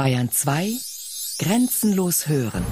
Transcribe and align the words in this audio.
Bayern 0.00 0.30
2 0.30 0.78
Grenzenlos 1.40 2.26
hören. 2.26 2.64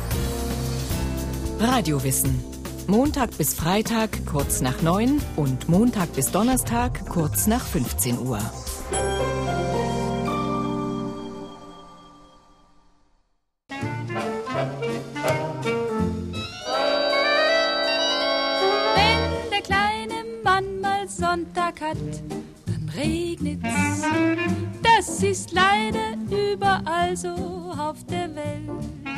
Radiowissen. 1.60 2.42
Montag 2.86 3.36
bis 3.36 3.52
Freitag 3.52 4.24
kurz 4.24 4.62
nach 4.62 4.80
9 4.80 5.20
und 5.36 5.68
Montag 5.68 6.10
bis 6.14 6.30
Donnerstag 6.30 7.06
kurz 7.10 7.46
nach 7.46 7.66
15 7.66 8.18
Uhr. 8.20 8.40
Wenn 18.94 19.50
der 19.50 19.60
kleine 19.60 20.24
Mann 20.42 20.80
mal 20.80 21.06
Sonntag 21.06 21.82
hat, 21.82 21.98
dann 22.64 22.90
regnet's. 22.96 23.68
Das 24.82 25.22
ist 25.22 25.52
leider 25.52 26.17
überall 26.68 27.16
so 27.16 27.28
auf 27.78 28.04
der 28.06 28.34
Welt. 28.34 28.68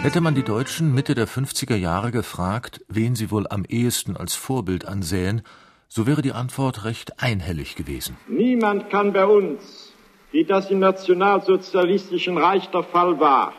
Hätte 0.02 0.20
man 0.20 0.34
die 0.34 0.42
Deutschen 0.42 0.94
Mitte 0.94 1.14
der 1.14 1.28
50er 1.28 1.76
Jahre 1.76 2.10
gefragt, 2.10 2.84
wen 2.88 3.14
sie 3.14 3.30
wohl 3.30 3.46
am 3.48 3.64
ehesten 3.68 4.16
als 4.16 4.34
Vorbild 4.34 4.86
ansähen, 4.86 5.42
so 5.88 6.06
wäre 6.06 6.22
die 6.22 6.32
Antwort 6.32 6.84
recht 6.84 7.22
einhellig 7.22 7.74
gewesen. 7.74 8.16
Niemand 8.28 8.90
kann 8.90 9.12
bei 9.12 9.26
uns, 9.26 9.92
wie 10.30 10.44
das 10.44 10.70
im 10.70 10.78
nationalsozialistischen 10.78 12.38
Reich 12.38 12.68
der 12.70 12.84
Fall 12.84 13.18
war 13.18 13.52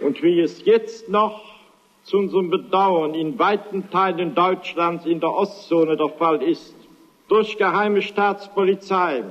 und 0.00 0.22
wie 0.22 0.40
es 0.40 0.64
jetzt 0.64 1.08
noch 1.08 1.40
zu 2.02 2.18
unserem 2.18 2.50
Bedauern 2.50 3.14
in 3.14 3.38
weiten 3.38 3.90
Teilen 3.90 4.34
Deutschlands 4.34 5.06
in 5.06 5.20
der 5.20 5.30
Ostzone 5.30 5.96
der 5.96 6.08
Fall 6.08 6.42
ist, 6.42 6.74
durch 7.28 7.56
geheime 7.56 8.02
Staatspolizei 8.02 9.22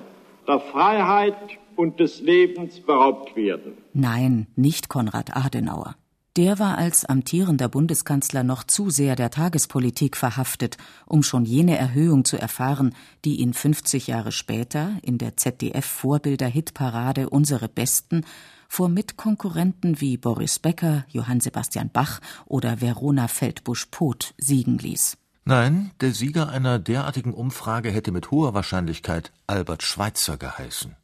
der 0.48 0.60
Freiheit 0.62 1.59
und 1.80 2.02
des 2.02 2.20
Lebens 2.20 2.82
beraubt 2.82 3.38
werden. 3.38 3.78
Nein, 3.94 4.48
nicht 4.58 4.90
Konrad 4.90 5.38
Adenauer. 5.38 5.96
Der 6.36 6.60
war 6.60 6.78
als 6.78 7.06
amtierender 7.06 7.70
Bundeskanzler 7.70 8.44
noch 8.44 8.66
zu 8.66 8.90
sehr 8.90 9.16
der 9.16 9.32
Tagespolitik 9.32 10.18
verhaftet, 10.18 10.78
um 11.06 11.24
schon 11.24 11.46
jene 11.46 11.78
Erhöhung 11.78 12.26
zu 12.26 12.38
erfahren, 12.38 12.94
die 13.24 13.38
ihn 13.38 13.54
50 13.54 14.08
Jahre 14.08 14.34
später 14.34 14.92
in 15.04 15.18
der 15.18 15.38
ZDF-Vorbilder-Hitparade 15.38 17.30
Unsere 17.30 17.70
Besten 17.70 18.26
vor 18.68 18.90
Mitkonkurrenten 18.90 20.02
wie 20.02 20.18
Boris 20.18 20.60
Becker, 20.60 21.06
Johann 21.08 21.40
Sebastian 21.40 21.90
Bach 21.92 22.20
oder 22.46 22.82
Verona 22.82 23.30
Feldbusch-Poth 23.30 24.34
siegen 24.38 24.80
ließ. 24.80 25.18
Nein, 25.46 25.92
der 26.02 26.12
Sieger 26.12 26.50
einer 26.50 26.78
derartigen 26.78 27.34
Umfrage 27.34 27.90
hätte 27.90 28.12
mit 28.12 28.32
hoher 28.32 28.54
Wahrscheinlichkeit 28.54 29.32
Albert 29.48 29.82
Schweitzer 29.82 30.36
geheißen. 30.36 30.98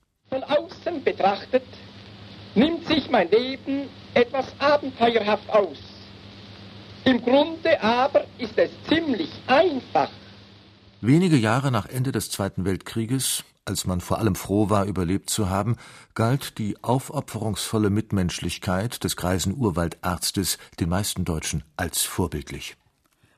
Betrachtet 1.05 1.63
nimmt 2.55 2.87
sich 2.87 3.09
mein 3.11 3.29
Leben 3.29 3.87
etwas 4.15 4.47
abenteuerhaft 4.59 5.47
aus. 5.49 5.77
Im 7.05 7.21
Grunde 7.21 7.81
aber 7.81 8.25
ist 8.39 8.57
es 8.57 8.71
ziemlich 8.89 9.29
einfach. 9.45 10.09
Wenige 11.01 11.37
Jahre 11.37 11.71
nach 11.71 11.85
Ende 11.85 12.11
des 12.11 12.31
Zweiten 12.31 12.65
Weltkrieges, 12.65 13.43
als 13.65 13.85
man 13.85 14.01
vor 14.01 14.17
allem 14.17 14.33
froh 14.33 14.71
war, 14.71 14.85
überlebt 14.85 15.29
zu 15.29 15.49
haben, 15.49 15.75
galt 16.15 16.57
die 16.57 16.83
aufopferungsvolle 16.83 17.91
Mitmenschlichkeit 17.91 19.03
des 19.03 19.15
greisen 19.15 19.55
Urwaldarztes 19.55 20.57
den 20.79 20.89
meisten 20.89 21.23
Deutschen 21.23 21.63
als 21.77 22.01
vorbildlich. 22.01 22.75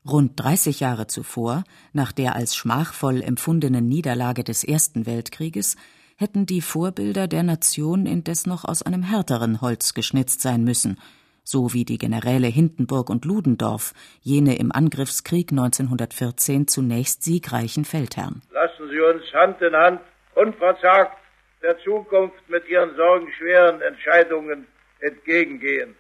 Rund 0.07 0.39
30 0.39 0.79
Jahre 0.79 1.07
zuvor, 1.07 1.65
nach 1.91 2.13
der 2.13 2.35
als 2.35 2.55
schmachvoll 2.55 3.21
empfundenen 3.21 3.89
Niederlage 3.89 4.45
des 4.45 4.63
Ersten 4.63 5.05
Weltkrieges, 5.05 5.75
hätten 6.17 6.45
die 6.45 6.61
Vorbilder 6.61 7.27
der 7.27 7.43
Nation 7.43 8.05
indes 8.05 8.45
noch 8.47 8.65
aus 8.65 8.81
einem 8.81 9.03
härteren 9.03 9.61
Holz 9.61 9.93
geschnitzt 9.93 10.41
sein 10.41 10.63
müssen, 10.63 10.99
so 11.43 11.73
wie 11.73 11.85
die 11.85 11.97
Generäle 11.97 12.47
Hindenburg 12.47 13.09
und 13.09 13.23
Ludendorff, 13.23 13.93
jene 14.21 14.57
im 14.57 14.71
Angriffskrieg 14.71 15.51
1914 15.51 16.67
zunächst 16.67 17.23
siegreichen 17.23 17.85
Feldherren. 17.85 18.41
Lassen 18.51 18.89
Sie 18.89 18.99
uns 18.99 19.23
Hand 19.33 19.61
in 19.61 19.75
Hand 19.75 20.01
unverzagt 20.35 21.17
der 21.61 21.77
Zukunft 21.79 22.49
mit 22.49 22.67
ihren 22.67 22.95
sorgenschweren 22.95 23.81
Entscheidungen 23.81 24.67
entgegengehen. 24.99 25.95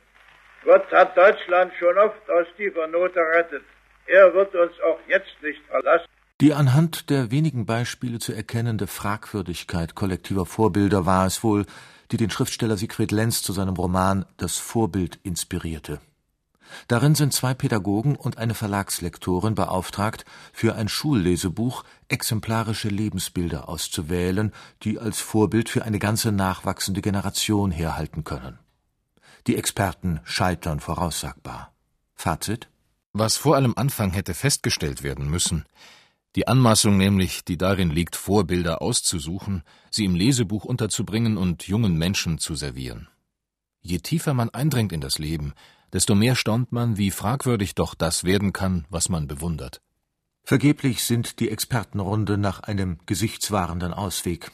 Gott 0.63 0.91
hat 0.91 1.15
Deutschland 1.15 1.71
schon 1.79 1.97
oft 1.97 2.29
aus 2.29 2.47
tiefer 2.57 2.87
Not 2.87 3.15
errettet. 3.15 3.63
Er 4.07 4.33
wird 4.33 4.53
uns 4.55 4.73
auch 4.81 4.99
jetzt 5.07 5.35
nicht 5.41 5.61
verlassen. 5.67 6.07
Die 6.39 6.53
anhand 6.53 7.09
der 7.09 7.31
wenigen 7.31 7.65
Beispiele 7.65 8.19
zu 8.19 8.31
erkennende 8.31 8.85
Fragwürdigkeit 8.85 9.95
kollektiver 9.95 10.45
Vorbilder 10.45 11.07
war 11.07 11.25
es 11.25 11.43
wohl, 11.43 11.65
die 12.11 12.17
den 12.17 12.29
Schriftsteller 12.29 12.77
Siegfried 12.77 13.11
Lenz 13.11 13.41
zu 13.41 13.53
seinem 13.53 13.73
Roman 13.73 14.23
Das 14.37 14.57
Vorbild 14.57 15.19
inspirierte. 15.23 15.99
Darin 16.87 17.15
sind 17.15 17.33
zwei 17.33 17.55
Pädagogen 17.55 18.15
und 18.15 18.37
eine 18.37 18.53
Verlagslektorin 18.53 19.55
beauftragt, 19.55 20.25
für 20.53 20.75
ein 20.75 20.89
Schullesebuch 20.89 21.83
exemplarische 22.07 22.89
Lebensbilder 22.89 23.67
auszuwählen, 23.67 24.51
die 24.83 24.99
als 24.99 25.19
Vorbild 25.19 25.69
für 25.69 25.85
eine 25.85 25.97
ganze 25.97 26.31
nachwachsende 26.31 27.01
Generation 27.01 27.71
herhalten 27.71 28.23
können. 28.23 28.59
Die 29.47 29.55
Experten 29.55 30.19
scheitern 30.23 30.81
voraussagbar. 30.81 31.73
Fazit? 32.13 32.69
Was 33.13 33.37
vor 33.37 33.55
allem 33.55 33.73
Anfang 33.75 34.11
hätte 34.11 34.35
festgestellt 34.35 35.01
werden 35.01 35.29
müssen, 35.29 35.65
die 36.37 36.47
Anmaßung 36.47 36.97
nämlich, 36.97 37.45
die 37.45 37.57
darin 37.57 37.89
liegt, 37.89 38.15
Vorbilder 38.15 38.79
auszusuchen, 38.83 39.63
sie 39.89 40.05
im 40.05 40.13
Lesebuch 40.13 40.65
unterzubringen 40.65 41.35
und 41.35 41.67
jungen 41.67 41.97
Menschen 41.97 42.37
zu 42.37 42.53
servieren. 42.53 43.07
Je 43.81 43.97
tiefer 43.97 44.35
man 44.35 44.51
eindringt 44.51 44.93
in 44.93 45.01
das 45.01 45.17
Leben, 45.17 45.55
desto 45.91 46.13
mehr 46.13 46.35
staunt 46.35 46.71
man, 46.71 46.95
wie 46.95 47.09
fragwürdig 47.09 47.73
doch 47.73 47.95
das 47.95 48.23
werden 48.23 48.53
kann, 48.53 48.85
was 48.91 49.09
man 49.09 49.27
bewundert. 49.27 49.81
Vergeblich 50.43 51.05
sind 51.05 51.39
die 51.39 51.49
Expertenrunde 51.49 52.37
nach 52.37 52.59
einem 52.59 52.99
gesichtswahrenden 53.07 53.91
Ausweg. 53.91 54.51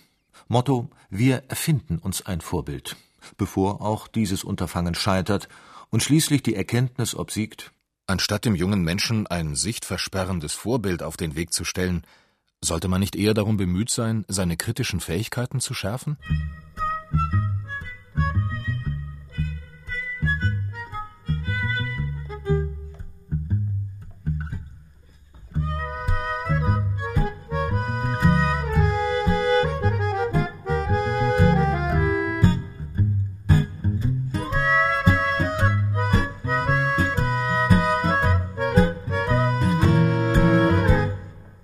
Motto: 0.47 0.89
Wir 1.09 1.43
erfinden 1.49 1.97
uns 1.97 2.25
ein 2.25 2.39
Vorbild, 2.39 2.95
bevor 3.35 3.81
auch 3.81 4.07
dieses 4.07 4.45
Unterfangen 4.45 4.95
scheitert 4.95 5.49
und 5.89 6.01
schließlich 6.01 6.43
die 6.43 6.55
Erkenntnis 6.55 7.13
obsiegt, 7.13 7.72
Anstatt 8.05 8.43
dem 8.43 8.55
jungen 8.55 8.83
Menschen 8.83 9.27
ein 9.27 9.55
sichtversperrendes 9.55 10.53
Vorbild 10.53 11.03
auf 11.03 11.15
den 11.15 11.35
Weg 11.35 11.53
zu 11.53 11.63
stellen, 11.63 12.05
sollte 12.61 12.89
man 12.89 12.99
nicht 12.99 13.15
eher 13.15 13.33
darum 13.33 13.55
bemüht 13.55 13.89
sein, 13.89 14.25
seine 14.27 14.57
kritischen 14.57 14.99
Fähigkeiten 14.99 15.61
zu 15.61 15.73
schärfen? 15.73 16.17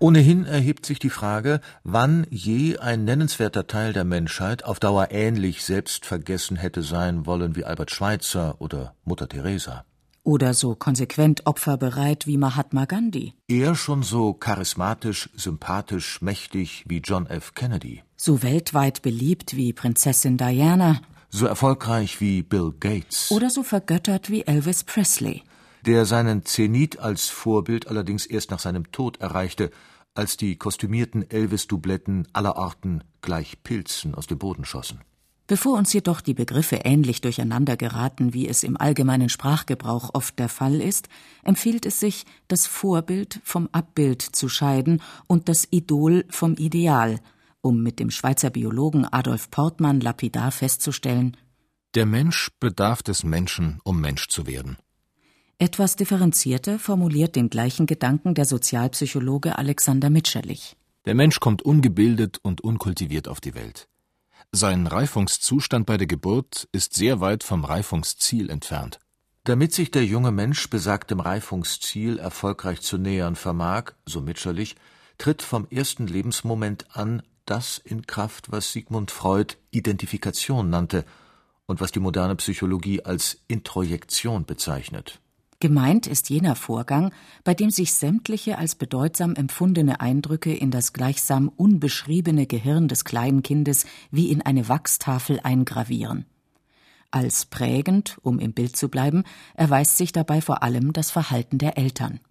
Ohnehin 0.02 0.46
erhebt 0.46 0.86
sich 0.86 0.98
die 1.00 1.10
Frage, 1.10 1.60
wann 1.84 2.26
je 2.30 2.78
ein 2.78 3.04
nennenswerter 3.04 3.68
Teil 3.68 3.92
der 3.92 4.06
Menschheit 4.06 4.64
auf 4.64 4.80
Dauer 4.80 5.10
ähnlich 5.12 5.66
selbstvergessen 5.66 6.56
hätte 6.56 6.84
sein 6.84 7.26
wollen 7.26 7.58
wie 7.58 7.66
Albert 7.66 7.92
Schweitzer 7.92 8.62
oder 8.62 8.96
Mutter 9.04 9.28
Teresa. 9.28 9.84
Oder 10.24 10.54
so 10.54 10.76
konsequent 10.76 11.46
opferbereit 11.46 12.28
wie 12.28 12.38
Mahatma 12.38 12.86
Gandhi. 12.86 13.34
Er 13.50 13.76
schon 13.76 14.04
so 14.04 14.34
charismatisch, 14.34 15.30
sympathisch, 15.36 16.22
mächtig 16.22 16.86
wie 16.88 17.00
John 17.00 17.28
F. 17.28 17.54
Kennedy. 17.54 18.04
So 18.16 18.42
weltweit 18.42 19.02
beliebt 19.02 19.58
wie 19.58 19.74
Prinzessin 19.74 20.38
Diana. 20.38 21.02
So 21.30 21.46
erfolgreich 21.46 22.22
wie 22.22 22.42
Bill 22.42 22.74
Gates. 22.80 23.32
Oder 23.32 23.50
so 23.50 23.64
vergöttert 23.64 24.30
wie 24.30 24.44
Elvis 24.46 24.86
Presley. 24.86 25.44
Der 25.86 26.06
seinen 26.06 26.46
Zenit 26.46 27.00
als 27.00 27.30
Vorbild 27.30 27.88
allerdings 27.88 28.26
erst 28.26 28.52
nach 28.52 28.60
seinem 28.60 28.92
Tod 28.92 29.22
erreichte, 29.22 29.72
als 30.14 30.38
die 30.38 30.58
kostümierten 30.58 31.30
Elvis-Dubletten 31.30 32.28
aller 32.34 32.58
Arten 32.58 33.04
gleich 33.22 33.64
Pilzen 33.64 34.16
aus 34.16 34.28
dem 34.28 34.38
Boden 34.38 34.66
schossen. 34.66 35.02
Bevor 35.50 35.80
uns 35.80 35.92
jedoch 35.94 36.22
die 36.22 36.36
Begriffe 36.36 36.82
ähnlich 36.84 37.22
durcheinander 37.22 37.76
geraten, 37.76 38.36
wie 38.36 38.48
es 38.48 38.62
im 38.64 38.78
allgemeinen 38.78 39.30
Sprachgebrauch 39.30 40.12
oft 40.14 40.38
der 40.38 40.48
Fall 40.48 40.80
ist, 40.80 41.10
empfiehlt 41.44 41.88
es 41.88 42.00
sich, 42.00 42.26
das 42.48 42.68
Vorbild 42.68 43.42
vom 43.44 43.68
Abbild 43.72 44.22
zu 44.22 44.48
scheiden 44.48 45.02
und 45.26 45.50
das 45.50 45.68
Idol 45.72 46.26
vom 46.30 46.54
Ideal, 46.54 47.20
um 47.62 47.82
mit 47.82 48.00
dem 48.00 48.12
Schweizer 48.12 48.52
Biologen 48.52 49.06
Adolf 49.06 49.50
Portmann 49.50 50.02
lapidar 50.02 50.52
festzustellen 50.52 51.36
Der 51.96 52.06
Mensch 52.06 52.52
bedarf 52.60 53.02
des 53.02 53.24
Menschen, 53.24 53.80
um 53.84 54.00
Mensch 54.00 54.28
zu 54.28 54.46
werden. 54.46 54.78
Etwas 55.62 55.98
differenzierter 55.98 56.80
formuliert 56.80 57.36
den 57.36 57.50
gleichen 57.50 57.86
Gedanken 57.86 58.34
der 58.34 58.46
Sozialpsychologe 58.46 59.58
Alexander 59.58 60.10
Mitscherlich. 60.10 60.78
Der 61.04 61.16
Mensch 61.16 61.42
kommt 61.42 61.62
ungebildet 61.62 62.38
und 62.42 62.62
unkultiviert 62.62 63.28
auf 63.28 63.42
die 63.42 63.56
Welt. 63.56 63.90
sein 64.54 64.88
Reifungszustand 64.88 65.86
bei 65.86 65.98
der 65.98 66.08
Geburt 66.08 66.70
ist 66.72 66.94
sehr 66.94 67.20
weit 67.20 67.44
vom 67.44 67.66
Reifungsziel 67.66 68.50
entfernt. 68.50 69.00
Damit 69.44 69.74
sich 69.74 69.92
der 69.92 70.06
junge 70.06 70.32
Mensch 70.32 70.70
besagtem 70.70 71.20
Reifungsziel 71.20 72.20
erfolgreich 72.20 72.80
zu 72.80 72.98
nähern 72.98 73.36
vermag, 73.36 73.92
so 74.06 74.22
Mitscherlich, 74.22 74.78
tritt 75.18 75.42
vom 75.42 75.68
ersten 75.70 76.08
Lebensmoment 76.08 76.86
an 76.96 77.22
das 77.46 77.80
in 77.80 78.08
Kraft, 78.08 78.50
was 78.50 78.72
Sigmund 78.72 79.12
Freud 79.12 79.56
Identifikation 79.72 80.70
nannte 80.70 81.04
und 81.66 81.82
was 81.82 81.92
die 81.92 82.00
moderne 82.00 82.38
Psychologie 82.38 83.04
als 83.04 83.42
Introjektion 83.50 84.46
bezeichnet. 84.46 85.20
Gemeint 85.62 86.08
ist 86.08 86.30
jener 86.30 86.56
Vorgang, 86.56 87.12
bei 87.44 87.54
dem 87.54 87.70
sich 87.70 87.94
sämtliche 87.94 88.58
als 88.58 88.76
bedeutsam 88.76 89.36
empfundene 89.36 90.00
Eindrücke 90.00 90.54
in 90.56 90.72
das 90.72 90.94
gleichsam 90.94 91.50
unbeschriebene 91.50 92.48
Gehirn 92.48 92.88
des 92.88 93.04
kleinen 93.04 93.44
Kindes 93.44 93.86
wie 94.10 94.32
in 94.32 94.42
eine 94.42 94.70
Wachstafel 94.70 95.42
eingravieren. 95.44 96.26
Als 97.12 97.46
prägend, 97.46 98.18
um 98.22 98.40
im 98.40 98.54
Bild 98.54 98.78
zu 98.78 98.88
bleiben, 98.88 99.24
erweist 99.54 99.98
sich 99.98 100.14
dabei 100.14 100.40
vor 100.42 100.64
allem 100.64 100.94
das 100.94 101.12
Verhalten 101.12 101.58
der 101.58 101.78
Eltern. 101.78 102.22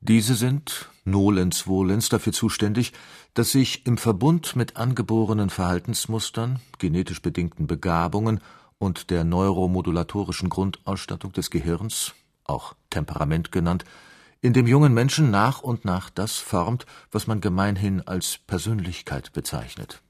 Diese 0.00 0.34
sind, 0.34 0.90
nolens 1.04 1.62
volens, 1.62 2.10
dafür 2.10 2.34
zuständig, 2.34 2.92
dass 3.32 3.52
sich 3.52 3.86
im 3.86 3.96
Verbund 3.96 4.56
mit 4.56 4.76
angeborenen 4.76 5.48
Verhaltensmustern, 5.48 6.60
genetisch 6.78 7.22
bedingten 7.22 7.66
Begabungen 7.66 8.40
und 8.78 9.08
der 9.08 9.24
neuromodulatorischen 9.24 10.50
Grundausstattung 10.50 11.32
des 11.32 11.50
Gehirns 11.50 12.14
auch 12.48 12.74
Temperament 12.90 13.52
genannt, 13.52 13.84
in 14.40 14.52
dem 14.52 14.66
jungen 14.66 14.94
Menschen 14.94 15.30
nach 15.30 15.62
und 15.62 15.84
nach 15.84 16.10
das 16.10 16.36
formt, 16.36 16.86
was 17.10 17.26
man 17.26 17.40
gemeinhin 17.40 18.06
als 18.06 18.38
Persönlichkeit 18.46 19.32
bezeichnet. 19.32 20.00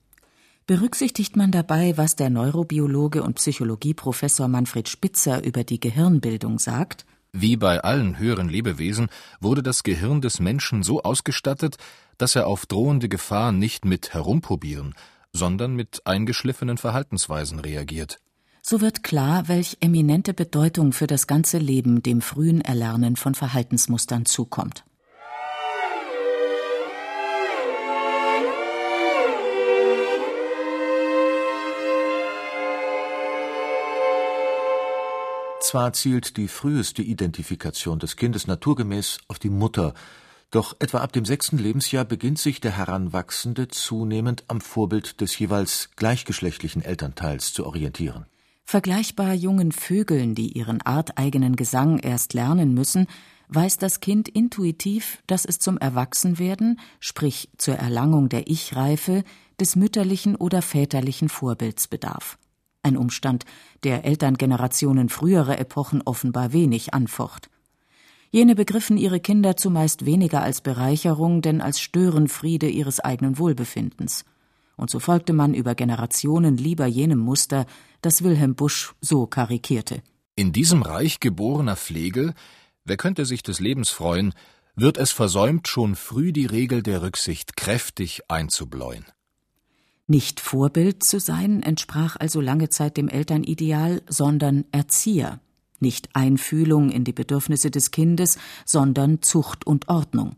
Berücksichtigt 0.67 1.35
man 1.35 1.51
dabei, 1.51 1.97
was 1.97 2.15
der 2.15 2.29
Neurobiologe 2.29 3.23
und 3.23 3.37
Psychologieprofessor 3.37 4.49
Manfred 4.49 4.89
Spitzer 4.89 5.43
über 5.43 5.65
die 5.65 5.81
Gehirnbildung 5.81 6.59
sagt? 6.59 7.07
Wie 7.33 7.57
bei 7.57 7.81
allen 7.81 8.19
höheren 8.19 8.51
Lebewesen 8.51 9.09
wurde 9.41 9.63
das 9.63 9.83
Gehirn 9.83 10.21
des 10.21 10.41
Menschen 10.41 10.83
so 10.83 11.03
ausgestattet, 11.03 11.77
dass 12.19 12.37
er 12.37 12.47
auf 12.47 12.67
drohende 12.67 13.09
Gefahr 13.09 13.53
nicht 13.53 13.87
mit 13.87 14.13
herumprobieren, 14.13 14.95
sondern 15.33 15.75
mit 15.75 16.03
eingeschliffenen 16.05 16.77
Verhaltensweisen 16.77 17.61
reagiert 17.61 18.19
so 18.69 18.83
wird 18.83 19.03
klar, 19.03 19.49
welch 19.49 19.79
eminente 19.81 20.35
Bedeutung 20.35 20.93
für 20.93 21.07
das 21.07 21.27
ganze 21.27 21.57
Leben 21.57 22.03
dem 22.03 22.21
frühen 22.21 22.61
Erlernen 22.61 23.17
von 23.17 23.35
Verhaltensmustern 23.35 24.27
zukommt. 24.27 24.85
Zwar 35.63 35.95
zielt 35.95 36.37
die 36.37 36.49
früheste 36.49 37.01
Identifikation 37.01 37.99
des 37.99 38.17
Kindes 38.17 38.47
naturgemäß 38.47 39.19
auf 39.29 39.39
die 39.39 39.49
Mutter, 39.49 39.95
doch 40.51 40.77
etwa 40.79 40.99
ab 40.99 41.15
dem 41.15 41.25
sechsten 41.25 41.57
Lebensjahr 41.57 42.05
beginnt 42.05 42.39
sich 42.39 42.61
der 42.61 42.77
Heranwachsende 42.77 43.69
zunehmend 43.69 44.45
am 44.49 44.61
Vorbild 44.61 45.23
des 45.23 45.39
jeweils 45.39 45.89
gleichgeschlechtlichen 45.97 46.83
Elternteils 46.83 47.55
zu 47.55 47.65
orientieren. 47.65 48.27
Vergleichbar 48.71 49.33
jungen 49.33 49.73
Vögeln, 49.73 50.35
die 50.35 50.53
ihren 50.53 50.83
arteigenen 50.83 51.57
Gesang 51.57 51.99
erst 52.01 52.35
lernen 52.35 52.75
müssen, 52.75 53.07
weiß 53.49 53.79
das 53.79 54.01
Kind 54.01 54.29
intuitiv, 54.29 55.23
dass 55.27 55.47
es 55.47 55.59
zum 55.59 55.79
Erwachsenwerden, 55.79 56.79
sprich 57.01 57.49
zur 57.57 57.77
Erlangung 57.77 58.29
der 58.29 58.47
Ich-Reife, 58.47 59.25
des 59.59 59.75
mütterlichen 59.75 60.37
oder 60.37 60.61
väterlichen 60.61 61.31
Vorbilds 61.31 61.89
bedarf. 61.89 62.37
Ein 62.83 62.99
Umstand, 62.99 63.47
der 63.85 64.05
Elterngenerationen 64.05 65.09
früherer 65.09 65.59
Epochen 65.59 66.03
offenbar 66.03 66.53
wenig 66.53 66.93
anfocht. 66.93 67.49
Jene 68.31 68.55
begriffen 68.55 68.99
ihre 68.99 69.19
Kinder 69.19 69.57
zumeist 69.57 70.05
weniger 70.05 70.43
als 70.43 70.61
Bereicherung, 70.61 71.41
denn 71.41 71.63
als 71.63 71.81
Störenfriede 71.81 72.69
ihres 72.69 73.01
eigenen 73.01 73.39
Wohlbefindens 73.39 74.27
und 74.79 74.89
so 74.89 75.01
folgte 75.01 75.35
man 75.35 75.53
über 75.53 75.75
Generationen 75.75 76.57
lieber 76.57 76.87
jenem 76.87 77.19
Muster, 77.19 77.67
das 78.01 78.23
Wilhelm 78.23 78.55
Busch 78.55 78.95
so 79.01 79.27
karikierte. 79.27 80.03
In 80.37 80.53
diesem 80.53 80.83
Reich 80.83 81.21
geborener 81.21 81.77
Pflege, 81.77 82.33
wer 82.85 82.97
könnte 82.97 83.27
sich 83.27 83.43
des 83.43 83.61
Lebens 83.61 83.91
freuen, 83.91 84.33
wird 84.77 84.97
es 84.97 85.11
versäumt, 85.11 85.67
schon 85.67 85.97
früh 85.97 86.33
die 86.33 86.47
Regel 86.47 86.83
der 86.83 87.03
Rücksicht 87.03 87.57
kräftig 87.57 88.23
einzubläuen. 88.29 89.05
Nicht 90.07 90.41
Vorbild 90.41 91.03
zu 91.03 91.19
sein, 91.21 91.63
entsprach 91.63 92.17
also 92.17 92.41
lange 92.41 92.69
Zeit 92.71 92.97
dem 92.97 93.09
Elternideal, 93.09 94.03
sondern 94.09 94.65
Erzieher, 94.73 95.41
nicht 95.81 96.09
Einfühlung 96.15 96.91
in 96.91 97.05
die 97.05 97.13
Bedürfnisse 97.13 97.71
des 97.71 97.91
Kindes, 97.91 98.39
sondern 98.65 99.23
Zucht 99.23 99.67
und 99.67 99.89
Ordnung. 99.89 100.37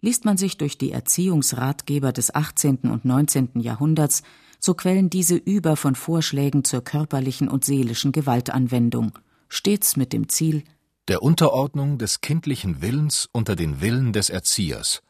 Liest 0.00 0.24
man 0.24 0.36
sich 0.36 0.56
durch 0.56 0.78
die 0.78 0.92
Erziehungsratgeber 0.92 2.12
des 2.12 2.34
18. 2.34 2.78
und 2.90 3.04
19. 3.04 3.60
Jahrhunderts, 3.60 4.22
so 4.58 4.74
quellen 4.74 5.10
diese 5.10 5.36
über 5.36 5.76
von 5.76 5.94
Vorschlägen 5.94 6.64
zur 6.64 6.82
körperlichen 6.82 7.48
und 7.48 7.64
seelischen 7.64 8.12
Gewaltanwendung, 8.12 9.12
stets 9.48 9.96
mit 9.96 10.12
dem 10.12 10.28
Ziel 10.28 10.64
der 11.10 11.24
Unterordnung 11.24 11.98
des 11.98 12.20
kindlichen 12.20 12.82
Willens 12.82 13.28
unter 13.32 13.56
den 13.56 13.80
Willen 13.80 14.12
des 14.12 14.30
Erziehers. 14.30 15.02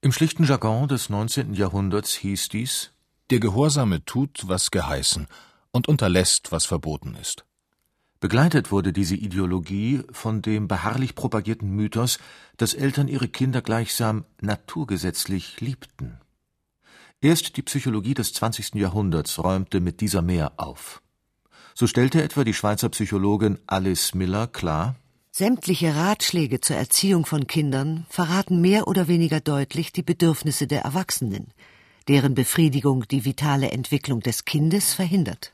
Im 0.00 0.10
schlichten 0.10 0.44
Jargon 0.44 0.88
des 0.88 1.10
19. 1.10 1.52
Jahrhunderts 1.52 2.14
hieß 2.14 2.48
dies 2.48 2.92
Der 3.28 3.40
Gehorsame 3.40 4.02
tut, 4.06 4.48
was 4.48 4.70
geheißen, 4.70 5.26
und 5.70 5.86
unterlässt, 5.86 6.50
was 6.50 6.64
verboten 6.64 7.14
ist. 7.14 7.44
Begleitet 8.24 8.72
wurde 8.72 8.94
diese 8.94 9.16
Ideologie 9.16 10.00
von 10.10 10.40
dem 10.40 10.66
beharrlich 10.66 11.14
propagierten 11.14 11.68
Mythos, 11.68 12.18
dass 12.56 12.72
Eltern 12.72 13.06
ihre 13.06 13.28
Kinder 13.28 13.60
gleichsam 13.60 14.24
naturgesetzlich 14.40 15.60
liebten. 15.60 16.18
Erst 17.20 17.58
die 17.58 17.62
Psychologie 17.62 18.14
des 18.14 18.32
20. 18.32 18.76
Jahrhunderts 18.76 19.38
räumte 19.44 19.78
mit 19.80 20.00
dieser 20.00 20.22
mehr 20.22 20.54
auf. 20.56 21.02
So 21.74 21.86
stellte 21.86 22.22
etwa 22.22 22.44
die 22.44 22.54
Schweizer 22.54 22.88
Psychologin 22.88 23.58
Alice 23.66 24.14
Miller 24.14 24.46
klar, 24.46 24.96
Sämtliche 25.30 25.94
Ratschläge 25.94 26.62
zur 26.62 26.76
Erziehung 26.76 27.26
von 27.26 27.46
Kindern 27.46 28.06
verraten 28.08 28.58
mehr 28.58 28.88
oder 28.88 29.06
weniger 29.06 29.40
deutlich 29.40 29.92
die 29.92 30.02
Bedürfnisse 30.02 30.66
der 30.66 30.80
Erwachsenen, 30.80 31.52
deren 32.08 32.34
Befriedigung 32.34 33.06
die 33.06 33.26
vitale 33.26 33.70
Entwicklung 33.70 34.20
des 34.20 34.46
Kindes 34.46 34.94
verhindert. 34.94 35.53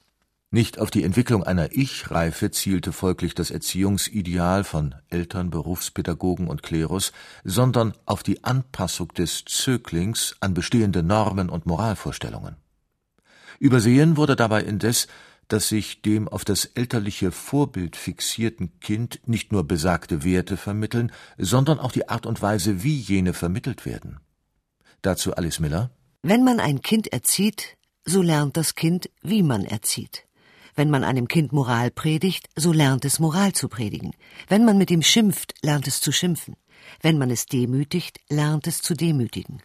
Nicht 0.52 0.80
auf 0.80 0.90
die 0.90 1.04
Entwicklung 1.04 1.44
einer 1.44 1.70
Ich-Reife 1.70 2.50
zielte 2.50 2.92
folglich 2.92 3.36
das 3.36 3.52
Erziehungsideal 3.52 4.64
von 4.64 4.96
Eltern, 5.08 5.50
Berufspädagogen 5.50 6.48
und 6.48 6.64
Klerus, 6.64 7.12
sondern 7.44 7.94
auf 8.04 8.24
die 8.24 8.42
Anpassung 8.42 9.14
des 9.14 9.44
Zöglings 9.44 10.34
an 10.40 10.52
bestehende 10.52 11.04
Normen 11.04 11.50
und 11.50 11.66
Moralvorstellungen. 11.66 12.56
Übersehen 13.60 14.16
wurde 14.16 14.34
dabei 14.34 14.64
indes, 14.64 15.06
dass 15.46 15.68
sich 15.68 16.02
dem 16.02 16.26
auf 16.26 16.44
das 16.44 16.64
elterliche 16.64 17.30
Vorbild 17.30 17.94
fixierten 17.94 18.80
Kind 18.80 19.20
nicht 19.26 19.52
nur 19.52 19.62
besagte 19.62 20.24
Werte 20.24 20.56
vermitteln, 20.56 21.12
sondern 21.38 21.78
auch 21.78 21.92
die 21.92 22.08
Art 22.08 22.26
und 22.26 22.42
Weise, 22.42 22.82
wie 22.82 22.96
jene 22.96 23.34
vermittelt 23.34 23.86
werden. 23.86 24.18
Dazu 25.02 25.32
Alice 25.34 25.60
Miller. 25.60 25.90
Wenn 26.22 26.42
man 26.42 26.58
ein 26.58 26.82
Kind 26.82 27.12
erzieht, 27.12 27.76
so 28.04 28.20
lernt 28.20 28.56
das 28.56 28.74
Kind, 28.74 29.10
wie 29.22 29.44
man 29.44 29.64
erzieht. 29.64 30.26
Wenn 30.80 30.88
man 30.88 31.04
einem 31.04 31.28
Kind 31.28 31.52
Moral 31.52 31.90
predigt, 31.90 32.48
so 32.56 32.72
lernt 32.72 33.04
es 33.04 33.18
Moral 33.18 33.52
zu 33.52 33.68
predigen. 33.68 34.12
Wenn 34.48 34.64
man 34.64 34.78
mit 34.78 34.90
ihm 34.90 35.02
schimpft, 35.02 35.52
lernt 35.60 35.86
es 35.86 36.00
zu 36.00 36.10
schimpfen. 36.10 36.56
Wenn 37.02 37.18
man 37.18 37.28
es 37.28 37.44
demütigt, 37.44 38.18
lernt 38.30 38.66
es 38.66 38.80
zu 38.80 38.94
demütigen. 38.94 39.60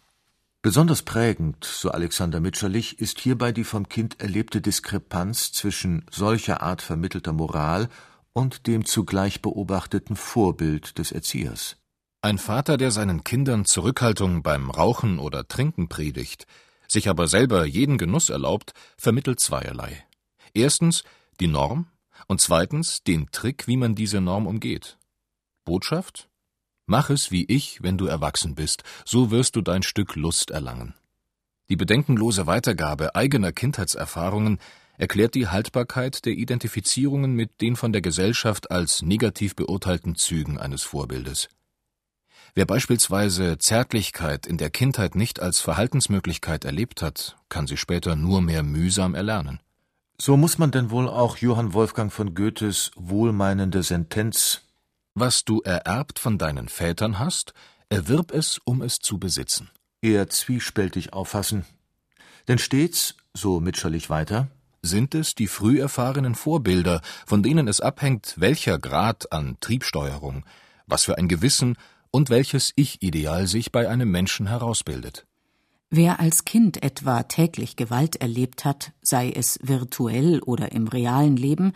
Besonders 0.60 1.00
prägend, 1.00 1.64
so 1.64 1.90
Alexander 1.90 2.38
Mitscherlich, 2.40 2.98
ist 2.98 3.18
hierbei 3.18 3.52
die 3.52 3.64
vom 3.64 3.88
Kind 3.88 4.20
erlebte 4.20 4.60
Diskrepanz 4.60 5.52
zwischen 5.52 6.04
solcher 6.10 6.60
Art 6.60 6.82
vermittelter 6.82 7.32
Moral 7.32 7.88
und 8.34 8.66
dem 8.66 8.84
zugleich 8.84 9.40
beobachteten 9.40 10.16
Vorbild 10.16 10.98
des 10.98 11.12
Erziehers. 11.12 11.78
Ein 12.20 12.36
Vater, 12.36 12.76
der 12.76 12.90
seinen 12.90 13.24
Kindern 13.24 13.64
Zurückhaltung 13.64 14.42
beim 14.42 14.70
Rauchen 14.70 15.18
oder 15.18 15.48
Trinken 15.48 15.88
predigt, 15.88 16.46
sich 16.86 17.08
aber 17.08 17.26
selber 17.26 17.64
jeden 17.64 17.96
Genuss 17.96 18.28
erlaubt, 18.28 18.74
vermittelt 18.98 19.40
zweierlei. 19.40 20.05
Erstens 20.56 21.04
die 21.38 21.48
Norm 21.48 21.86
und 22.28 22.40
zweitens 22.40 23.02
den 23.02 23.30
Trick, 23.30 23.66
wie 23.66 23.76
man 23.76 23.94
diese 23.94 24.22
Norm 24.22 24.46
umgeht. 24.46 24.96
Botschaft? 25.66 26.30
Mach 26.86 27.10
es 27.10 27.30
wie 27.30 27.44
ich, 27.44 27.82
wenn 27.82 27.98
du 27.98 28.06
erwachsen 28.06 28.54
bist, 28.54 28.82
so 29.04 29.30
wirst 29.30 29.56
du 29.56 29.60
dein 29.60 29.82
Stück 29.82 30.16
Lust 30.16 30.50
erlangen. 30.50 30.94
Die 31.68 31.76
bedenkenlose 31.76 32.46
Weitergabe 32.46 33.14
eigener 33.14 33.52
Kindheitserfahrungen 33.52 34.58
erklärt 34.96 35.34
die 35.34 35.48
Haltbarkeit 35.48 36.24
der 36.24 36.32
Identifizierungen 36.32 37.34
mit 37.34 37.60
den 37.60 37.76
von 37.76 37.92
der 37.92 38.00
Gesellschaft 38.00 38.70
als 38.70 39.02
negativ 39.02 39.56
beurteilten 39.56 40.14
Zügen 40.14 40.56
eines 40.56 40.84
Vorbildes. 40.84 41.50
Wer 42.54 42.64
beispielsweise 42.64 43.58
Zärtlichkeit 43.58 44.46
in 44.46 44.56
der 44.56 44.70
Kindheit 44.70 45.16
nicht 45.16 45.38
als 45.38 45.60
Verhaltensmöglichkeit 45.60 46.64
erlebt 46.64 47.02
hat, 47.02 47.36
kann 47.50 47.66
sie 47.66 47.76
später 47.76 48.16
nur 48.16 48.40
mehr 48.40 48.62
mühsam 48.62 49.14
erlernen. 49.14 49.60
So 50.18 50.36
muss 50.38 50.56
man 50.56 50.70
denn 50.70 50.90
wohl 50.90 51.08
auch 51.08 51.36
Johann 51.36 51.74
Wolfgang 51.74 52.10
von 52.10 52.34
Goethes 52.34 52.90
wohlmeinende 52.96 53.82
Sentenz 53.82 54.62
Was 55.14 55.44
du 55.44 55.60
ererbt 55.60 56.18
von 56.18 56.38
deinen 56.38 56.68
Vätern 56.68 57.18
hast, 57.18 57.52
erwirb 57.90 58.32
es, 58.32 58.58
um 58.64 58.82
es 58.82 58.98
zu 58.98 59.18
besitzen. 59.18 59.70
eher 60.00 60.28
zwiespältig 60.28 61.12
auffassen. 61.12 61.64
Denn 62.48 62.58
stets, 62.58 63.16
so 63.34 63.60
Mitscherlich 63.60 64.08
weiter, 64.08 64.48
Sind 64.82 65.14
es 65.14 65.34
die 65.34 65.48
früh 65.48 65.80
erfahrenen 65.80 66.34
Vorbilder, 66.34 67.02
von 67.26 67.42
denen 67.42 67.66
es 67.66 67.80
abhängt, 67.80 68.34
welcher 68.36 68.78
Grad 68.78 69.32
an 69.32 69.56
Triebsteuerung, 69.60 70.44
was 70.86 71.04
für 71.04 71.18
ein 71.18 71.28
Gewissen 71.28 71.76
und 72.10 72.30
welches 72.30 72.72
Ich-Ideal 72.76 73.46
sich 73.48 73.72
bei 73.72 73.88
einem 73.88 74.10
Menschen 74.10 74.46
herausbildet. 74.46 75.25
Wer 75.90 76.18
als 76.18 76.44
Kind 76.44 76.82
etwa 76.82 77.22
täglich 77.22 77.76
Gewalt 77.76 78.16
erlebt 78.16 78.64
hat, 78.64 78.92
sei 79.02 79.30
es 79.30 79.58
virtuell 79.62 80.40
oder 80.40 80.72
im 80.72 80.88
realen 80.88 81.36
Leben, 81.36 81.72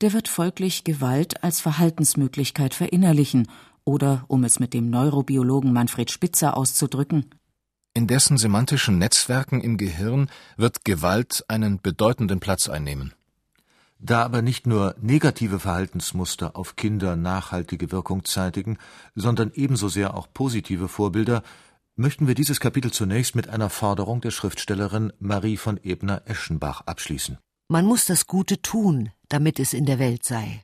der 0.00 0.14
wird 0.14 0.28
folglich 0.28 0.82
Gewalt 0.84 1.44
als 1.44 1.60
Verhaltensmöglichkeit 1.60 2.72
verinnerlichen 2.72 3.48
oder, 3.84 4.24
um 4.28 4.44
es 4.44 4.60
mit 4.60 4.72
dem 4.72 4.88
Neurobiologen 4.88 5.74
Manfred 5.74 6.10
Spitzer 6.10 6.56
auszudrücken, 6.56 7.26
In 7.92 8.06
dessen 8.06 8.38
semantischen 8.38 8.98
Netzwerken 8.98 9.60
im 9.60 9.76
Gehirn 9.76 10.30
wird 10.56 10.84
Gewalt 10.86 11.44
einen 11.48 11.82
bedeutenden 11.82 12.40
Platz 12.40 12.68
einnehmen. 12.68 13.12
Da 13.98 14.24
aber 14.24 14.40
nicht 14.40 14.66
nur 14.66 14.94
negative 15.02 15.58
Verhaltensmuster 15.58 16.56
auf 16.56 16.76
Kinder 16.76 17.16
nachhaltige 17.16 17.92
Wirkung 17.92 18.24
zeitigen, 18.24 18.78
sondern 19.14 19.50
ebenso 19.54 19.88
sehr 19.88 20.16
auch 20.16 20.28
positive 20.32 20.88
Vorbilder, 20.88 21.42
möchten 21.96 22.26
wir 22.26 22.34
dieses 22.34 22.60
Kapitel 22.60 22.90
zunächst 22.90 23.34
mit 23.34 23.48
einer 23.48 23.70
Forderung 23.70 24.20
der 24.20 24.30
Schriftstellerin 24.30 25.12
Marie 25.18 25.56
von 25.56 25.78
Ebner-Eschenbach 25.82 26.82
abschließen. 26.86 27.38
Man 27.68 27.86
muss 27.86 28.06
das 28.06 28.26
Gute 28.26 28.62
tun, 28.62 29.10
damit 29.28 29.60
es 29.60 29.74
in 29.74 29.86
der 29.86 29.98
Welt 29.98 30.24
sei. 30.24 30.62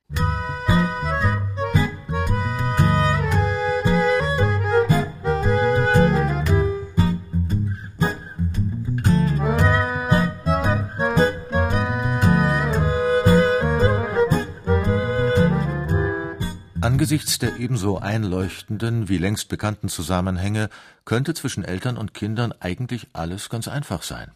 Angesichts 17.06 17.38
der 17.38 17.58
ebenso 17.60 17.98
einleuchtenden 17.98 19.08
wie 19.08 19.18
längst 19.18 19.48
bekannten 19.48 19.88
Zusammenhänge 19.88 20.68
könnte 21.04 21.34
zwischen 21.34 21.62
Eltern 21.62 21.98
und 21.98 22.14
Kindern 22.14 22.52
eigentlich 22.58 23.06
alles 23.12 23.48
ganz 23.48 23.68
einfach 23.68 24.02
sein. 24.02 24.32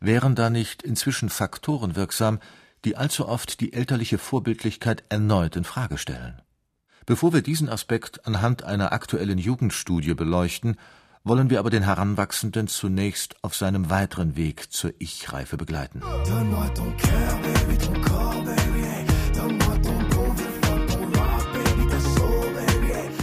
Wären 0.00 0.34
da 0.34 0.50
nicht 0.50 0.82
inzwischen 0.82 1.28
Faktoren 1.28 1.94
wirksam, 1.94 2.40
die 2.84 2.96
allzu 2.96 3.28
oft 3.28 3.60
die 3.60 3.72
elterliche 3.72 4.18
Vorbildlichkeit 4.18 5.04
erneut 5.10 5.54
in 5.54 5.62
Frage 5.62 5.96
stellen? 5.96 6.42
Bevor 7.06 7.32
wir 7.32 7.42
diesen 7.42 7.68
Aspekt 7.68 8.26
anhand 8.26 8.64
einer 8.64 8.90
aktuellen 8.90 9.38
Jugendstudie 9.38 10.14
beleuchten, 10.14 10.76
wollen 11.22 11.50
wir 11.50 11.60
aber 11.60 11.70
den 11.70 11.84
Heranwachsenden 11.84 12.66
zunächst 12.66 13.36
auf 13.44 13.54
seinem 13.54 13.90
weiteren 13.90 14.34
Weg 14.34 14.72
zur 14.72 14.92
Ich-Reife 14.98 15.56
begleiten. 15.56 16.02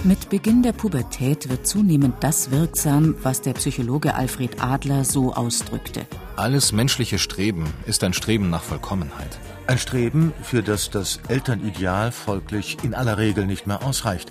Mit 0.05 0.29
Beginn 0.29 0.61
der 0.61 0.71
Pubertät 0.71 1.49
wird 1.49 1.65
zunehmend 1.65 2.17
das 2.19 2.51
wirksam, 2.51 3.15
was 3.23 3.41
der 3.41 3.53
Psychologe 3.53 4.13
Alfred 4.13 4.61
Adler 4.61 5.03
so 5.03 5.33
ausdrückte. 5.33 6.05
Alles 6.35 6.71
menschliche 6.71 7.17
Streben 7.17 7.65
ist 7.87 8.03
ein 8.03 8.13
Streben 8.13 8.51
nach 8.51 8.61
Vollkommenheit. 8.61 9.39
Ein 9.65 9.79
Streben, 9.79 10.31
für 10.43 10.61
das 10.61 10.91
das 10.91 11.21
Elternideal 11.27 12.11
folglich 12.11 12.77
in 12.83 12.93
aller 12.93 13.17
Regel 13.17 13.47
nicht 13.47 13.65
mehr 13.65 13.81
ausreicht, 13.81 14.29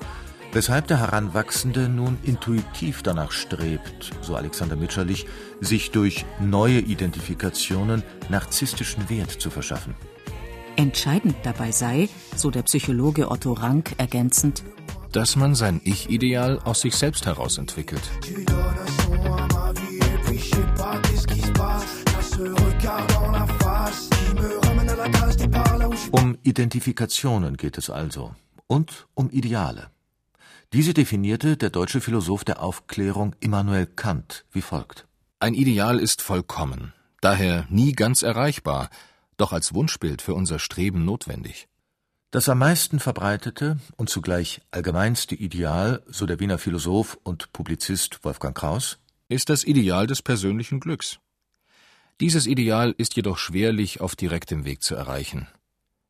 weshalb 0.53 0.87
der 0.87 1.01
Heranwachsende 1.01 1.89
nun 1.89 2.19
intuitiv 2.23 3.03
danach 3.03 3.33
strebt, 3.33 4.13
so 4.23 4.37
Alexander 4.37 4.77
Mitscherlich, 4.77 5.27
sich 5.61 5.91
durch 5.91 6.25
neue 6.39 6.79
Identifikationen 6.79 8.05
narzisstischen 8.29 9.11
Wert 9.11 9.33
zu 9.33 9.51
verschaffen. 9.51 9.97
Entscheidend 10.77 11.35
dabei 11.43 11.73
sei, 11.73 12.09
so 12.37 12.53
der 12.53 12.63
Psychologe 12.63 13.29
Otto 13.29 13.55
Rank 13.55 13.95
ergänzend, 13.99 14.63
Dass 15.15 15.37
man 15.37 15.55
sein 15.55 15.81
Ich-Ideal 15.85 16.59
aus 16.65 16.81
sich 16.81 16.97
selbst 16.97 17.25
heraus 17.25 17.57
entwickelt. 17.59 18.03
Um 26.11 26.37
Identifikationen 26.43 27.57
geht 27.57 27.79
es 27.79 27.91
also 27.91 28.35
und 28.67 29.07
um 29.15 29.31
Ideale. 29.31 29.93
Diese 30.73 30.95
definierte 30.95 31.57
der 31.57 31.71
deutsche 31.71 32.01
Philosoph 32.01 32.43
der 32.43 32.61
Aufklärung 32.61 33.37
Immanuel 33.39 33.87
Kant 33.87 34.45
wie 34.51 34.63
folgt. 34.63 35.07
Ein 35.39 35.55
Ideal 35.55 36.01
ist 36.01 36.23
vollkommen, 36.23 36.93
daher 37.21 37.69
nie 37.71 37.93
ganz 37.93 38.23
erreichbar, 38.23 38.91
doch 39.37 39.53
als 39.53 39.75
Wunschbild 39.75 40.23
für 40.23 40.35
unser 40.35 40.59
Streben 40.59 41.05
notwendig. 41.05 41.69
Das 42.35 42.49
am 42.49 42.59
meisten 42.59 42.99
verbreitete 42.99 43.79
und 43.95 44.11
zugleich 44.11 44.61
allgemeinste 44.73 45.37
Ideal, 45.37 46.03
so 46.09 46.27
der 46.27 46.41
Wiener 46.41 46.59
Philosoph 46.59 47.17
und 47.23 47.53
Publizist 47.53 48.25
Wolfgang 48.25 48.57
Kraus, 48.57 48.99
ist 49.29 49.51
das 49.51 49.63
Ideal 49.63 50.09
des 50.09 50.21
persönlichen 50.21 50.81
Glücks. 50.81 51.21
Dieses 52.21 52.49
Ideal 52.49 52.93
ist 52.99 53.15
jedoch 53.15 53.39
schwerlich 53.39 54.01
auf 54.01 54.17
direktem 54.17 54.65
Weg 54.65 54.83
zu 54.83 54.97
erreichen. 54.97 55.47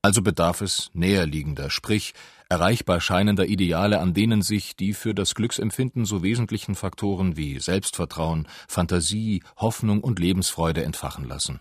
Also 0.00 0.22
bedarf 0.22 0.62
es 0.62 0.88
näherliegender, 0.94 1.68
sprich 1.68 2.14
erreichbar 2.48 3.02
scheinender 3.02 3.44
Ideale, 3.44 4.00
an 4.00 4.14
denen 4.14 4.40
sich 4.40 4.76
die 4.76 4.94
für 4.94 5.12
das 5.12 5.34
Glücksempfinden 5.34 6.06
so 6.06 6.22
wesentlichen 6.22 6.74
Faktoren 6.74 7.36
wie 7.36 7.60
Selbstvertrauen, 7.60 8.48
Fantasie, 8.66 9.42
Hoffnung 9.58 10.00
und 10.00 10.18
Lebensfreude 10.18 10.84
entfachen 10.84 11.28
lassen. 11.28 11.60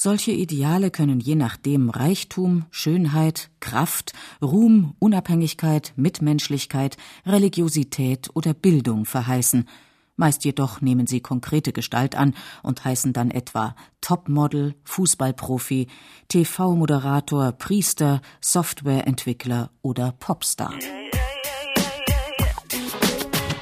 Solche 0.00 0.30
Ideale 0.30 0.92
können 0.92 1.18
je 1.18 1.34
nachdem 1.34 1.90
Reichtum, 1.90 2.66
Schönheit, 2.70 3.50
Kraft, 3.58 4.12
Ruhm, 4.40 4.94
Unabhängigkeit, 5.00 5.92
Mitmenschlichkeit, 5.96 6.96
Religiosität 7.26 8.30
oder 8.34 8.54
Bildung 8.54 9.06
verheißen. 9.06 9.68
Meist 10.14 10.44
jedoch 10.44 10.80
nehmen 10.80 11.08
sie 11.08 11.18
konkrete 11.20 11.72
Gestalt 11.72 12.14
an 12.14 12.36
und 12.62 12.84
heißen 12.84 13.12
dann 13.12 13.32
etwa 13.32 13.74
Topmodel, 14.00 14.76
Fußballprofi, 14.84 15.88
TV-Moderator, 16.28 17.50
Priester, 17.50 18.20
Softwareentwickler 18.40 19.70
oder 19.82 20.12
Popstar. 20.12 20.74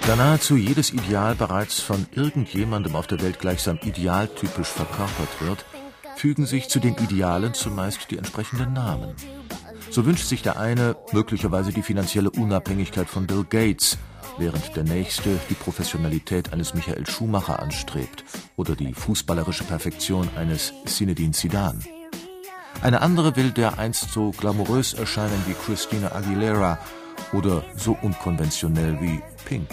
Da 0.06 0.16
nahezu 0.16 0.56
jedes 0.56 0.92
Ideal 0.92 1.34
bereits 1.34 1.80
von 1.80 2.06
irgendjemandem 2.12 2.94
auf 2.94 3.06
der 3.06 3.22
Welt 3.22 3.40
gleichsam 3.40 3.78
idealtypisch 3.82 4.68
verkörpert 4.68 5.40
wird, 5.40 5.64
fügen 6.16 6.46
sich 6.46 6.68
zu 6.68 6.80
den 6.80 6.96
Idealen 6.96 7.54
zumeist 7.54 8.10
die 8.10 8.18
entsprechenden 8.18 8.72
Namen. 8.72 9.14
So 9.90 10.04
wünscht 10.04 10.26
sich 10.26 10.42
der 10.42 10.58
eine 10.58 10.96
möglicherweise 11.12 11.72
die 11.72 11.82
finanzielle 11.82 12.30
Unabhängigkeit 12.30 13.08
von 13.08 13.26
Bill 13.26 13.44
Gates, 13.48 13.98
während 14.38 14.74
der 14.74 14.84
nächste 14.84 15.38
die 15.48 15.54
Professionalität 15.54 16.52
eines 16.52 16.74
Michael 16.74 17.06
Schumacher 17.06 17.60
anstrebt 17.60 18.24
oder 18.56 18.74
die 18.74 18.94
fußballerische 18.94 19.64
Perfektion 19.64 20.28
eines 20.36 20.72
Zinedine 20.86 21.32
Zidane. 21.32 21.80
Eine 22.82 23.02
andere 23.02 23.36
will 23.36 23.52
dereinst 23.52 24.10
so 24.10 24.32
glamourös 24.32 24.94
erscheinen 24.94 25.42
wie 25.46 25.54
Christina 25.54 26.12
Aguilera 26.12 26.78
oder 27.32 27.62
so 27.76 27.96
unkonventionell 28.02 29.00
wie 29.00 29.22
Pink. 29.44 29.68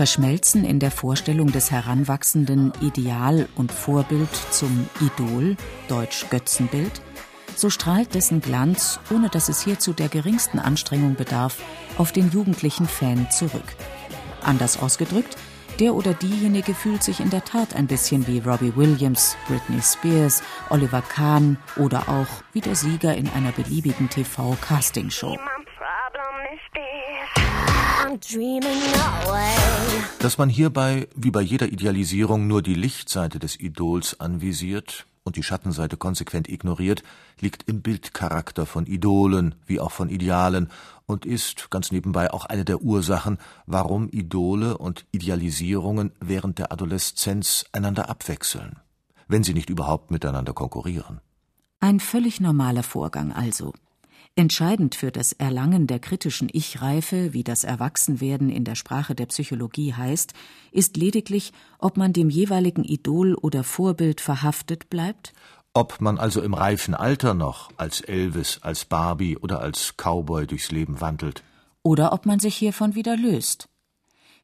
Verschmelzen 0.00 0.64
in 0.64 0.78
der 0.78 0.90
Vorstellung 0.90 1.52
des 1.52 1.70
Heranwachsenden 1.70 2.72
Ideal 2.80 3.46
und 3.54 3.70
Vorbild 3.70 4.30
zum 4.50 4.88
Idol, 4.98 5.58
deutsch 5.88 6.24
Götzenbild, 6.30 7.02
so 7.54 7.68
strahlt 7.68 8.14
dessen 8.14 8.40
Glanz, 8.40 8.98
ohne 9.10 9.28
dass 9.28 9.50
es 9.50 9.62
hierzu 9.62 9.92
der 9.92 10.08
geringsten 10.08 10.58
Anstrengung 10.58 11.16
bedarf, 11.16 11.58
auf 11.98 12.12
den 12.12 12.30
jugendlichen 12.30 12.88
Fan 12.88 13.30
zurück. 13.30 13.76
Anders 14.42 14.80
ausgedrückt, 14.80 15.36
der 15.80 15.94
oder 15.94 16.14
diejenige 16.14 16.72
fühlt 16.72 17.02
sich 17.02 17.20
in 17.20 17.28
der 17.28 17.44
Tat 17.44 17.76
ein 17.76 17.86
bisschen 17.86 18.26
wie 18.26 18.38
Robbie 18.38 18.74
Williams, 18.76 19.36
Britney 19.48 19.82
Spears, 19.82 20.42
Oliver 20.70 21.02
Kahn 21.02 21.58
oder 21.76 22.08
auch 22.08 22.42
wie 22.54 22.62
der 22.62 22.74
Sieger 22.74 23.14
in 23.14 23.28
einer 23.28 23.52
beliebigen 23.52 24.08
TV-Castingshow. 24.08 25.36
Dass 30.18 30.38
man 30.38 30.48
hierbei, 30.48 31.08
wie 31.14 31.30
bei 31.30 31.40
jeder 31.40 31.68
Idealisierung, 31.68 32.46
nur 32.46 32.62
die 32.62 32.74
Lichtseite 32.74 33.38
des 33.38 33.58
Idols 33.58 34.20
anvisiert 34.20 35.06
und 35.24 35.36
die 35.36 35.42
Schattenseite 35.42 35.96
konsequent 35.96 36.48
ignoriert, 36.48 37.02
liegt 37.40 37.68
im 37.68 37.82
Bildcharakter 37.82 38.66
von 38.66 38.86
Idolen 38.86 39.54
wie 39.66 39.80
auch 39.80 39.90
von 39.90 40.08
Idealen 40.08 40.70
und 41.06 41.26
ist, 41.26 41.70
ganz 41.70 41.92
nebenbei, 41.92 42.32
auch 42.32 42.44
eine 42.44 42.64
der 42.64 42.82
Ursachen, 42.82 43.38
warum 43.66 44.08
Idole 44.10 44.78
und 44.78 45.06
Idealisierungen 45.12 46.12
während 46.20 46.58
der 46.58 46.72
Adoleszenz 46.72 47.64
einander 47.72 48.08
abwechseln, 48.08 48.78
wenn 49.28 49.44
sie 49.44 49.54
nicht 49.54 49.70
überhaupt 49.70 50.10
miteinander 50.10 50.52
konkurrieren. 50.52 51.20
Ein 51.80 52.00
völlig 52.00 52.40
normaler 52.40 52.82
Vorgang 52.82 53.32
also. 53.32 53.72
Entscheidend 54.40 54.94
für 54.94 55.12
das 55.12 55.34
Erlangen 55.34 55.86
der 55.86 55.98
kritischen 55.98 56.48
Ich-Reife, 56.50 57.34
wie 57.34 57.44
das 57.44 57.62
Erwachsenwerden 57.62 58.48
in 58.48 58.64
der 58.64 58.74
Sprache 58.74 59.14
der 59.14 59.26
Psychologie 59.26 59.92
heißt, 59.92 60.32
ist 60.72 60.96
lediglich, 60.96 61.52
ob 61.78 61.98
man 61.98 62.14
dem 62.14 62.30
jeweiligen 62.30 62.82
Idol 62.82 63.34
oder 63.34 63.64
Vorbild 63.64 64.22
verhaftet 64.22 64.88
bleibt? 64.88 65.34
Ob 65.74 66.00
man 66.00 66.16
also 66.16 66.40
im 66.40 66.54
reifen 66.54 66.94
Alter 66.94 67.34
noch 67.34 67.70
als 67.76 68.00
Elvis, 68.00 68.60
als 68.62 68.86
Barbie 68.86 69.36
oder 69.36 69.60
als 69.60 69.92
Cowboy 69.98 70.46
durchs 70.46 70.70
Leben 70.70 71.02
wandelt. 71.02 71.42
Oder 71.82 72.14
ob 72.14 72.24
man 72.24 72.40
sich 72.40 72.56
hiervon 72.56 72.94
wieder 72.94 73.18
löst. 73.18 73.68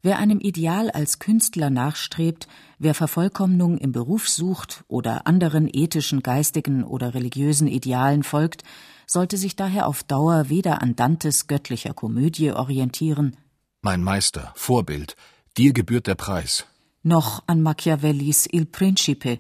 Wer 0.03 0.19
einem 0.19 0.41
Ideal 0.41 0.91
als 0.91 1.21
Künstler 1.21 1.71
nachstrebt, 1.71 2.49
wer 2.79 2.93
Vervollkommnung 2.93 3.79
im 3.79 3.93
Beruf 3.93 4.29
sucht 4.29 4.85
oder 4.89 5.27
anderen 5.27 5.71
ethischen, 5.73 6.23
geistigen 6.23 6.85
oder 6.85 7.15
religiösen 7.15 7.67
Idealen 7.67 8.25
folgt, 8.25 8.63
sollte 9.07 9.37
sich 9.37 9.57
daher 9.57 9.87
auf 9.87 10.03
Dauer 10.03 10.49
weder 10.49 10.83
an 10.83 10.97
Dantes 10.97 11.47
göttlicher 11.47 11.95
Komödie 11.95 12.51
orientieren 12.53 13.37
Mein 13.83 14.03
Meister, 14.03 14.53
Vorbild, 14.57 15.17
dir 15.57 15.73
gebührt 15.73 16.07
der 16.07 16.17
Preis. 16.17 16.67
noch 17.03 17.45
an 17.47 17.63
Machiavellis 17.63 18.49
Il 18.53 18.67
Principe, 18.67 19.39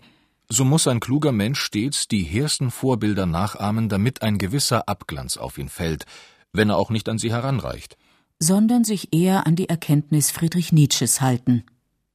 So 0.49 0.65
muss 0.65 0.87
ein 0.87 1.01
kluger 1.01 1.33
Mensch 1.33 1.59
stets 1.61 2.07
die 2.07 2.23
hehrsten 2.23 2.71
Vorbilder 2.71 3.27
nachahmen, 3.27 3.89
damit 3.89 4.23
ein 4.23 4.39
gewisser 4.39 4.89
Abglanz 4.89 5.37
auf 5.37 5.59
ihn 5.59 5.69
fällt, 5.69 6.05
wenn 6.53 6.71
er 6.71 6.77
auch 6.77 6.91
nicht 6.91 7.09
an 7.09 7.19
sie 7.19 7.33
heranreicht. 7.33 7.97
sondern 8.39 8.85
sich 8.85 9.13
eher 9.13 9.47
an 9.47 9.57
die 9.57 9.69
Erkenntnis 9.69 10.31
Friedrich 10.31 10.71
Nietzsches 10.71 11.21
halten. 11.23 11.65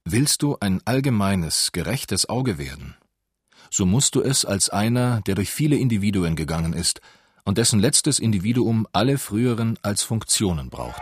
Willst 0.05 0.43
du 0.43 0.55
ein 0.59 0.79
allgemeines, 0.85 1.71
gerechtes 1.71 2.29
Auge 2.29 2.57
werden, 2.57 2.95
so 3.71 3.85
musst 3.85 4.15
du 4.15 4.21
es 4.21 4.45
als 4.45 4.69
einer, 4.69 5.21
der 5.21 5.35
durch 5.35 5.51
viele 5.51 5.77
Individuen 5.77 6.35
gegangen 6.35 6.73
ist 6.73 7.01
und 7.43 7.57
dessen 7.57 7.79
letztes 7.79 8.19
Individuum 8.19 8.87
alle 8.93 9.17
früheren 9.17 9.77
als 9.81 10.03
Funktionen 10.03 10.69
braucht. 10.69 11.01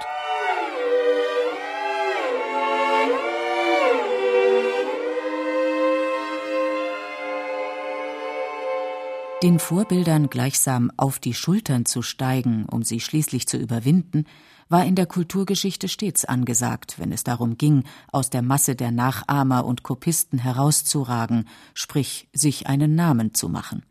Den 9.42 9.60
Vorbildern 9.60 10.30
gleichsam 10.30 10.92
auf 10.98 11.18
die 11.18 11.34
Schultern 11.34 11.86
zu 11.86 12.02
steigen, 12.02 12.66
um 12.66 12.84
sie 12.84 13.00
schließlich 13.00 13.48
zu 13.48 13.56
überwinden, 13.56 14.26
war 14.68 14.86
in 14.86 14.96
der 14.96 15.06
Kulturgeschichte 15.06 15.88
stets 15.88 16.26
angesagt, 16.26 17.00
wenn 17.00 17.14
es 17.14 17.24
darum 17.24 17.58
ging, 17.58 17.86
aus 18.12 18.30
der 18.30 18.42
Masse 18.42 18.76
der 18.76 18.92
Nachahmer 18.92 19.66
und 19.66 19.82
Kopisten 19.82 20.40
herauszuragen, 20.40 21.48
sprich 21.74 22.28
sich 22.34 22.68
einen 22.68 22.96
Namen 22.96 23.34
zu 23.34 23.48
machen. 23.48 23.84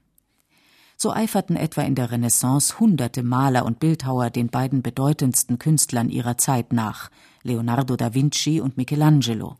So 1.01 1.13
eiferten 1.13 1.55
etwa 1.55 1.83
in 1.83 1.95
der 1.95 2.11
Renaissance 2.11 2.81
hunderte 2.81 3.23
Maler 3.23 3.65
und 3.65 3.79
Bildhauer 3.79 4.31
den 4.31 4.49
beiden 4.49 4.83
bedeutendsten 4.83 5.61
Künstlern 5.61 6.11
ihrer 6.11 6.39
Zeit 6.39 6.73
nach, 6.73 7.09
Leonardo 7.45 7.95
da 7.95 8.15
Vinci 8.15 8.61
und 8.61 8.77
Michelangelo. 8.77 9.57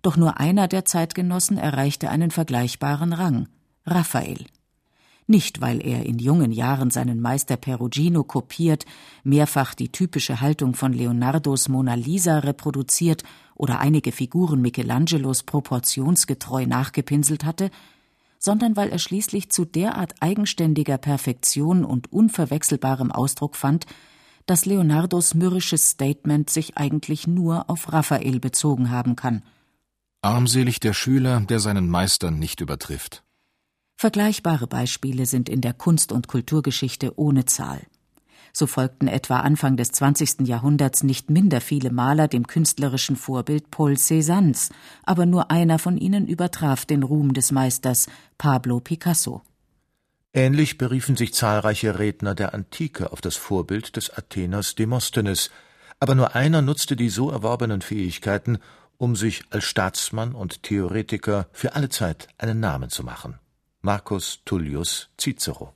Doch 0.00 0.16
nur 0.16 0.40
einer 0.40 0.66
der 0.66 0.86
Zeitgenossen 0.86 1.58
erreichte 1.58 2.08
einen 2.08 2.30
vergleichbaren 2.30 3.12
Rang, 3.12 3.48
Raphael. 3.84 4.46
Nicht, 5.26 5.60
weil 5.60 5.84
er 5.84 6.06
in 6.06 6.18
jungen 6.18 6.52
Jahren 6.52 6.90
seinen 6.90 7.20
Meister 7.20 7.58
Perugino 7.58 8.24
kopiert, 8.24 8.86
mehrfach 9.24 9.74
die 9.74 9.90
typische 9.90 10.40
Haltung 10.40 10.72
von 10.72 10.94
Leonardos 10.94 11.68
Mona 11.68 11.94
Lisa 11.94 12.38
reproduziert 12.38 13.24
oder 13.56 13.80
einige 13.80 14.10
Figuren 14.10 14.62
Michelangelos 14.62 15.42
proportionsgetreu 15.42 16.64
nachgepinselt 16.64 17.44
hatte, 17.44 17.70
sondern 18.38 18.76
weil 18.76 18.90
er 18.90 18.98
schließlich 18.98 19.50
zu 19.50 19.64
derart 19.64 20.14
eigenständiger 20.20 20.98
Perfektion 20.98 21.84
und 21.84 22.12
unverwechselbarem 22.12 23.10
Ausdruck 23.12 23.56
fand, 23.56 23.86
dass 24.46 24.64
Leonardos 24.64 25.34
mürrisches 25.34 25.90
Statement 25.90 26.48
sich 26.50 26.76
eigentlich 26.76 27.26
nur 27.26 27.68
auf 27.68 27.92
Raphael 27.92 28.38
bezogen 28.40 28.90
haben 28.90 29.16
kann. 29.16 29.42
Armselig 30.22 30.80
der 30.80 30.92
Schüler, 30.92 31.40
der 31.40 31.60
seinen 31.60 31.88
Meister 31.88 32.30
nicht 32.30 32.60
übertrifft. 32.60 33.24
Vergleichbare 33.96 34.66
Beispiele 34.66 35.26
sind 35.26 35.48
in 35.48 35.60
der 35.60 35.72
Kunst- 35.72 36.12
und 36.12 36.28
Kulturgeschichte 36.28 37.18
ohne 37.18 37.46
Zahl. 37.46 37.80
So 38.58 38.66
folgten 38.66 39.06
etwa 39.06 39.40
Anfang 39.40 39.76
des 39.76 39.92
20. 39.92 40.48
Jahrhunderts 40.48 41.02
nicht 41.02 41.28
minder 41.28 41.60
viele 41.60 41.90
Maler 41.90 42.26
dem 42.26 42.46
künstlerischen 42.46 43.14
Vorbild 43.14 43.70
Paul 43.70 43.98
Cézannes, 43.98 44.70
aber 45.02 45.26
nur 45.26 45.50
einer 45.50 45.78
von 45.78 45.98
ihnen 45.98 46.26
übertraf 46.26 46.86
den 46.86 47.02
Ruhm 47.02 47.34
des 47.34 47.52
Meisters, 47.52 48.06
Pablo 48.38 48.80
Picasso. 48.80 49.42
Ähnlich 50.32 50.78
beriefen 50.78 51.16
sich 51.16 51.34
zahlreiche 51.34 51.98
Redner 51.98 52.34
der 52.34 52.54
Antike 52.54 53.12
auf 53.12 53.20
das 53.20 53.36
Vorbild 53.36 53.94
des 53.94 54.08
Atheners 54.08 54.74
Demosthenes, 54.74 55.50
aber 56.00 56.14
nur 56.14 56.34
einer 56.34 56.62
nutzte 56.62 56.96
die 56.96 57.10
so 57.10 57.30
erworbenen 57.30 57.82
Fähigkeiten, 57.82 58.56
um 58.96 59.16
sich 59.16 59.44
als 59.50 59.64
Staatsmann 59.64 60.34
und 60.34 60.62
Theoretiker 60.62 61.46
für 61.52 61.74
alle 61.74 61.90
Zeit 61.90 62.28
einen 62.38 62.60
Namen 62.60 62.88
zu 62.88 63.04
machen. 63.04 63.38
Marcus 63.82 64.40
Tullius 64.46 65.10
Cicero. 65.20 65.74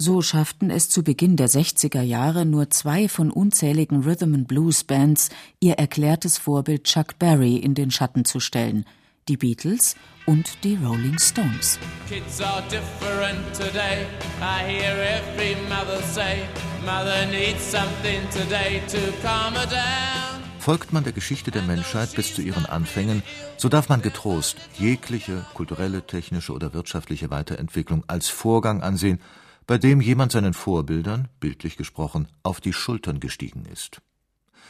So 0.00 0.22
schafften 0.22 0.70
es 0.70 0.88
zu 0.88 1.02
Beginn 1.02 1.34
der 1.34 1.48
60er 1.48 2.02
Jahre 2.02 2.46
nur 2.46 2.70
zwei 2.70 3.08
von 3.08 3.32
unzähligen 3.32 4.04
Rhythm 4.04 4.32
and 4.32 4.46
Blues 4.46 4.84
Bands, 4.84 5.28
ihr 5.58 5.74
erklärtes 5.74 6.38
Vorbild 6.38 6.84
Chuck 6.84 7.18
Berry 7.18 7.56
in 7.56 7.74
den 7.74 7.90
Schatten 7.90 8.24
zu 8.24 8.38
stellen, 8.38 8.84
die 9.26 9.36
Beatles 9.36 9.96
und 10.24 10.62
die 10.62 10.76
Rolling 10.76 11.18
Stones. 11.18 11.80
Kids 12.08 12.40
are 12.40 12.62
different 12.70 13.40
today. 13.54 14.06
I 14.40 14.62
hear 14.62 14.94
every 14.94 15.56
mother 15.68 16.00
say, 16.12 16.44
Mother 16.86 17.26
needs 17.26 17.68
something 17.68 18.20
today 18.30 18.80
to 18.86 18.98
calm 19.20 19.54
her 19.54 19.66
down. 19.66 20.38
Folgt 20.60 20.92
man 20.92 21.02
der 21.02 21.12
Geschichte 21.12 21.50
der 21.50 21.62
Menschheit 21.62 22.14
bis 22.14 22.36
zu 22.36 22.42
ihren 22.42 22.66
Anfängen, 22.66 23.24
so 23.56 23.68
darf 23.68 23.88
man 23.88 24.02
getrost 24.02 24.58
jegliche 24.78 25.44
kulturelle, 25.54 26.06
technische 26.06 26.52
oder 26.52 26.72
wirtschaftliche 26.72 27.30
Weiterentwicklung 27.30 28.04
als 28.06 28.28
Vorgang 28.28 28.80
ansehen, 28.82 29.18
bei 29.68 29.76
dem 29.76 30.00
jemand 30.00 30.32
seinen 30.32 30.54
Vorbildern, 30.54 31.28
bildlich 31.40 31.76
gesprochen, 31.76 32.26
auf 32.42 32.58
die 32.62 32.72
Schultern 32.72 33.20
gestiegen 33.20 33.66
ist. 33.66 34.00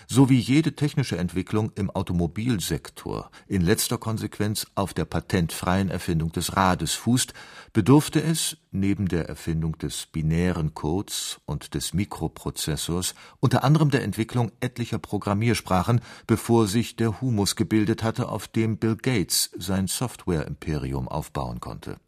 So 0.09 0.29
wie 0.29 0.39
jede 0.39 0.75
technische 0.75 1.17
Entwicklung 1.17 1.71
im 1.77 1.89
Automobilsektor 1.89 3.31
in 3.47 3.63
letzter 3.63 3.97
Konsequenz 3.97 4.67
auf 4.75 4.95
der 4.95 5.05
patentfreien 5.05 5.89
Erfindung 5.89 6.33
des 6.33 6.57
Rades 6.57 6.95
fußt, 6.95 7.33
bedurfte 7.73 8.21
es, 8.21 8.57
neben 8.73 9.07
der 9.07 9.29
Erfindung 9.29 9.79
des 9.79 10.07
binären 10.07 10.75
Codes 10.75 11.41
und 11.47 11.75
des 11.75 11.95
Mikroprozessors, 11.95 13.15
unter 13.39 13.63
anderem 13.63 13.91
der 13.91 14.03
Entwicklung 14.03 14.51
etlicher 14.59 14.99
Programmiersprachen, 14.99 16.01
bevor 16.27 16.67
sich 16.67 16.97
der 16.97 17.21
Humus 17.21 17.55
gebildet 17.55 18.03
hatte, 18.03 18.29
auf 18.29 18.49
dem 18.49 18.79
Bill 18.79 18.97
Gates 18.97 19.53
sein 19.57 19.87
Software-Imperium 19.87 21.07
aufbauen 21.07 21.61
konnte. 21.61 21.99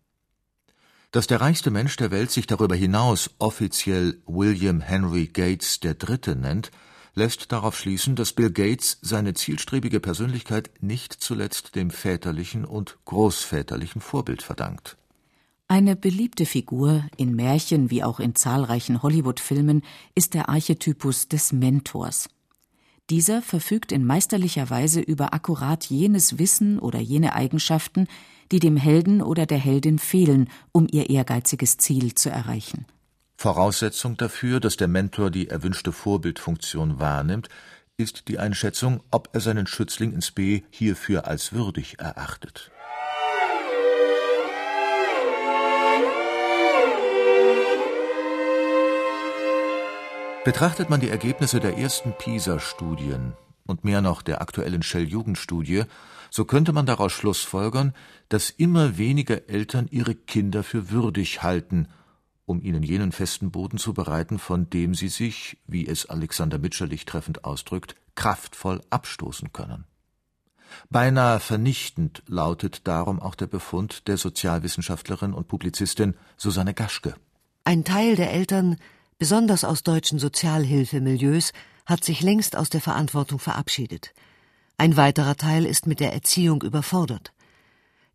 Dass 1.13 1.27
der 1.27 1.41
reichste 1.41 1.73
Mensch 1.73 1.97
der 1.97 2.13
Welt 2.13 2.31
sich 2.31 2.47
darüber 2.47 2.77
hinaus 2.77 3.31
offiziell 3.39 4.23
William 4.27 4.81
Henry 4.81 5.27
Gates 5.27 5.81
III. 5.83 6.37
nennt, 6.37 6.71
lässt 7.15 7.51
darauf 7.51 7.77
schließen, 7.77 8.15
dass 8.15 8.33
Bill 8.33 8.53
Gates 8.53 8.99
seine 9.03 9.35
zielstrebige 9.35 9.99
Persönlichkeit 9.99 10.71
nicht 10.81 11.13
zuletzt 11.13 11.75
dem 11.75 11.91
väterlichen 11.91 12.65
und 12.65 12.97
großväterlichen 13.07 14.01
Vorbild 14.01 14.43
verdankt. 14.43 14.97
Eine 15.67 15.97
beliebte 15.97 16.47
Figur 16.47 17.05
in 17.17 17.35
Märchen 17.35 17.91
wie 17.91 18.05
auch 18.05 18.21
in 18.21 18.37
zahlreichen 18.37 19.03
Hollywood-Filmen 19.03 19.83
ist 20.15 20.35
der 20.35 20.49
Archetypus 20.49 21.27
des 21.29 21.53
Mentors. 21.53 22.29
Dieser 23.09 23.43
verfügt 23.43 23.91
in 23.91 24.05
meisterlicher 24.05 24.71
Weise 24.71 25.01
über 25.01 25.35
akkurat 25.35 25.85
jenes 25.87 26.39
Wissen 26.39 26.79
oder 26.79 27.01
jene 27.01 27.35
Eigenschaften, 27.35 28.07
die 28.53 28.59
dem 28.59 28.77
Helden 28.77 29.23
oder 29.23 29.47
der 29.47 29.59
Heldin 29.59 29.99
fehlen, 29.99 30.49
um 30.73 30.87
ihr 30.91 31.11
ehrgeiziges 31.11 31.77
Ziel 31.77 32.15
zu 32.15 32.31
erreichen. 32.31 32.87
Voraussetzung 33.37 34.17
dafür, 34.17 34.61
dass 34.61 34.77
der 34.77 34.89
Mentor 34.89 35.31
die 35.31 35.49
erwünschte 35.49 35.93
Vorbildfunktion 35.93 37.01
wahrnimmt, 37.01 37.49
ist 37.97 38.29
die 38.29 38.39
Einschätzung, 38.39 39.03
ob 39.11 39.31
er 39.33 39.41
seinen 39.41 39.67
Schützling 39.67 40.13
ins 40.13 40.31
B 40.31 40.63
hierfür 40.71 41.27
als 41.27 41.53
würdig 41.53 41.99
erachtet. 41.99 42.71
Betrachtet 50.45 50.89
man 50.89 51.01
die 51.01 51.11
Ergebnisse 51.11 51.61
der 51.61 51.77
ersten 51.77 52.13
PISA-Studien 52.17 53.35
und 53.67 53.85
mehr 53.85 54.01
noch 54.01 54.23
der 54.23 54.41
aktuellen 54.41 54.83
Shell-Jugendstudie, 54.83 55.85
so 56.31 56.45
könnte 56.47 56.73
man 56.73 56.87
daraus 56.87 57.13
schlussfolgern, 57.13 57.95
dass 58.31 58.49
immer 58.49 58.97
weniger 58.97 59.49
Eltern 59.49 59.89
ihre 59.91 60.15
Kinder 60.15 60.63
für 60.63 60.91
würdig 60.91 61.43
halten, 61.43 61.89
um 62.47 62.63
ihnen 62.63 62.83
jenen 62.83 63.13
festen 63.13 63.51
Boden 63.51 63.77
zu 63.77 63.93
bereiten, 63.93 64.39
von 64.39 64.71
dem 64.71 64.95
sie 64.95 65.09
sich, 65.09 65.59
wie 65.67 65.87
es 65.87 66.07
Alexander 66.07 66.59
Mitscherlich 66.59 67.05
treffend 67.05 67.45
ausdrückt, 67.45 67.97
kraftvoll 68.15 68.81
abstoßen 68.89 69.53
können. 69.53 69.85
Beinahe 70.89 71.41
vernichtend 71.41 72.23
lautet 72.29 72.87
darum 72.87 73.21
auch 73.21 73.35
der 73.35 73.49
Befund 73.49 74.07
der 74.07 74.17
Sozialwissenschaftlerin 74.17 75.35
und 75.35 75.49
Publizistin 75.49 76.15
Susanne 76.37 76.73
Gaschke. 76.73 77.15
Ein 77.65 77.85
Teil 77.85 78.15
der 78.15 78.33
Eltern, 78.33 78.77
besonders 79.19 79.65
aus 79.65 79.83
deutschen 79.83 80.21
Sozialhilfemilieus, 80.21 81.53
hat 81.85 82.05
sich 82.05 82.21
längst 82.23 82.57
aus 82.57 82.71
der 82.71 82.81
Verantwortung 82.81 83.41
verabschiedet. 83.41 84.15
Ein 84.79 84.97
weiterer 84.97 85.37
Teil 85.37 85.67
ist 85.67 85.89
mit 85.89 85.99
der 85.99 86.13
Erziehung 86.13 86.63
überfordert. 86.63 87.33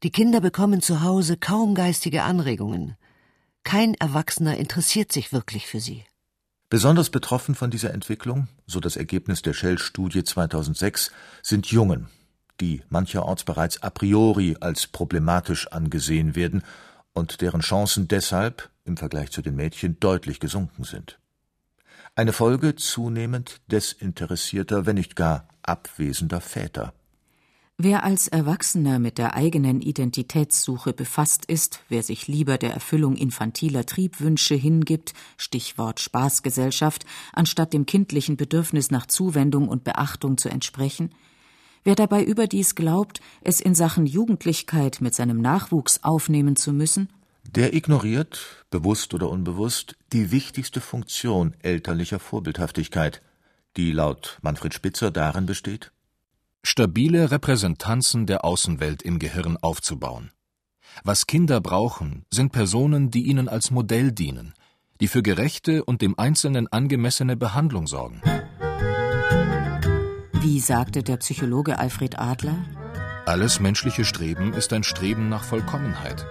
Die 0.05 0.11
Kinder 0.11 0.39
bekommen 0.39 0.83
zu 0.83 1.01
Hause 1.01 1.35
kaum 1.35 1.73
geistige 1.73 2.21
Anregungen. 2.21 2.95
Kein 3.63 3.95
Erwachsener 3.95 4.55
interessiert 4.55 5.11
sich 5.11 5.33
wirklich 5.33 5.65
für 5.65 5.79
sie. 5.79 6.03
Besonders 6.69 7.09
betroffen 7.09 7.55
von 7.55 7.71
dieser 7.71 7.91
Entwicklung, 7.91 8.47
so 8.67 8.79
das 8.79 8.97
Ergebnis 8.97 9.41
der 9.41 9.53
Shell-Studie 9.53 10.23
2006, 10.23 11.09
sind 11.41 11.65
Jungen, 11.71 12.07
die 12.61 12.83
mancherorts 12.87 13.45
bereits 13.45 13.81
a 13.81 13.89
priori 13.89 14.55
als 14.59 14.85
problematisch 14.85 15.71
angesehen 15.71 16.35
werden 16.35 16.61
und 17.13 17.41
deren 17.41 17.61
Chancen 17.61 18.07
deshalb 18.07 18.69
im 18.83 18.97
Vergleich 18.97 19.31
zu 19.31 19.41
den 19.41 19.55
Mädchen 19.55 19.99
deutlich 19.99 20.39
gesunken 20.39 20.83
sind. 20.83 21.17
Eine 22.13 22.31
Folge 22.31 22.75
zunehmend 22.75 23.59
desinteressierter, 23.71 24.85
wenn 24.85 24.97
nicht 24.97 25.15
gar 25.15 25.47
abwesender 25.63 26.41
Väter. 26.41 26.93
Wer 27.77 28.05
als 28.05 28.29
Erwachsener 28.29 28.99
mit 28.99 29.17
der 29.17 29.33
eigenen 29.33 29.81
Identitätssuche 29.81 30.93
befasst 30.93 31.45
ist, 31.47 31.81
wer 31.89 32.03
sich 32.03 32.25
lieber 32.29 32.57
der 32.57 32.73
Erfüllung 32.73 33.17
infantiler 33.17 33.85
Triebwünsche 33.85 34.55
hingibt, 34.55 35.13
Stichwort 35.35 35.99
Spaßgesellschaft, 35.99 37.05
anstatt 37.33 37.73
dem 37.73 37.85
kindlichen 37.85 38.37
Bedürfnis 38.37 38.91
nach 38.91 39.07
Zuwendung 39.07 39.67
und 39.67 39.83
Beachtung 39.83 40.37
zu 40.37 40.47
entsprechen, 40.47 41.13
wer 41.83 41.95
dabei 41.95 42.23
überdies 42.23 42.75
glaubt, 42.75 43.19
es 43.41 43.59
in 43.59 43.75
Sachen 43.75 44.05
Jugendlichkeit 44.05 45.01
mit 45.01 45.13
seinem 45.13 45.41
Nachwuchs 45.41 46.01
aufnehmen 46.01 46.55
zu 46.55 46.71
müssen, 46.71 47.09
der 47.43 47.73
ignoriert, 47.73 48.65
bewusst 48.69 49.13
oder 49.13 49.29
unbewusst, 49.29 49.97
die 50.13 50.31
wichtigste 50.31 50.79
Funktion 50.79 51.53
elterlicher 51.61 52.19
Vorbildhaftigkeit, 52.19 53.21
die 53.75 53.91
laut 53.91 54.39
Manfred 54.41 54.73
Spitzer 54.73 55.11
darin 55.11 55.45
besteht, 55.45 55.91
stabile 56.65 57.29
Repräsentanzen 57.29 58.25
der 58.25 58.43
Außenwelt 58.43 59.03
im 59.03 59.19
Gehirn 59.19 59.55
aufzubauen. 59.57 60.31
Was 61.03 61.27
Kinder 61.27 61.61
brauchen, 61.61 62.25
sind 62.33 62.51
Personen, 62.51 63.11
die 63.11 63.27
ihnen 63.27 63.47
als 63.47 63.69
Modell 63.69 64.11
dienen, 64.11 64.53
die 64.99 65.07
für 65.07 65.21
gerechte 65.21 65.83
und 65.83 66.01
dem 66.01 66.17
Einzelnen 66.17 66.67
angemessene 66.67 67.37
Behandlung 67.37 67.85
sorgen. 67.85 68.21
Wie 70.33 70.59
sagte 70.59 71.03
der 71.03 71.17
Psychologe 71.17 71.77
Alfred 71.77 72.17
Adler? 72.17 72.57
Alles 73.25 73.59
menschliche 73.59 74.05
Streben 74.05 74.53
ist 74.53 74.73
ein 74.73 74.83
Streben 74.83 75.29
nach 75.29 75.43
Vollkommenheit. 75.43 76.25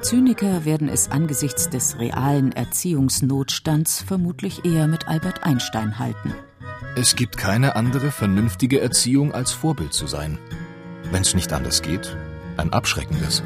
Zyniker 0.00 0.64
werden 0.64 0.88
es 0.88 1.10
angesichts 1.10 1.68
des 1.68 1.98
realen 1.98 2.52
Erziehungsnotstands 2.52 4.02
vermutlich 4.02 4.64
eher 4.64 4.86
mit 4.86 5.08
Albert 5.08 5.42
Einstein 5.44 5.98
halten. 5.98 6.34
Es 6.96 7.14
gibt 7.14 7.36
keine 7.36 7.76
andere 7.76 8.10
vernünftige 8.10 8.80
Erziehung 8.80 9.32
als 9.32 9.52
Vorbild 9.52 9.92
zu 9.92 10.08
sein. 10.08 10.38
Wenn 11.12 11.22
es 11.22 11.34
nicht 11.34 11.52
anders 11.52 11.82
geht, 11.82 12.16
ein 12.56 12.72
abschreckendes. 12.72 13.44